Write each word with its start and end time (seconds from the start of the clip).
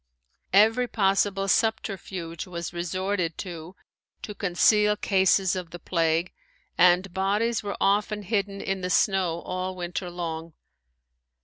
Every 0.55 0.87
possible 0.87 1.47
subterfuge 1.47 2.47
was 2.47 2.73
resorted 2.73 3.37
to 3.37 3.75
to 4.23 4.33
conceal 4.33 4.95
cases 4.97 5.55
of 5.55 5.69
the 5.69 5.77
plague 5.77 6.33
and 6.75 7.13
bodies 7.13 7.61
were 7.61 7.77
often 7.79 8.23
hidden 8.23 8.61
in 8.61 8.81
the 8.81 8.89
snow 8.89 9.41
all 9.41 9.75
winter 9.75 10.09
long. 10.09 10.53